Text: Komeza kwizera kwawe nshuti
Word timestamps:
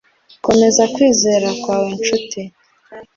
Komeza 0.45 0.83
kwizera 0.93 1.47
kwawe 1.61 1.87
nshuti 1.97 2.39